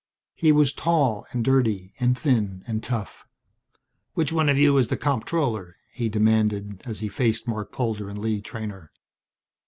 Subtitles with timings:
[0.33, 3.27] He was tall and dirty and thin and tough.
[4.15, 8.17] "Which one of you is the comptroller?" he demanded, as he faced Marc Polder and
[8.17, 8.89] Lee Treynor.